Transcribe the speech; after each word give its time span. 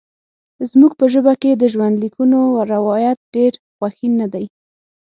زموږ 0.69 0.91
په 0.99 1.05
ژبه 1.13 1.33
کې 1.41 1.51
د 1.55 1.63
ژوندلیکونو 1.73 2.39
روایت 2.73 3.17
ډېر 3.35 3.53
غوښین 3.77 4.13
نه 4.21 4.27
دی. 4.33 4.45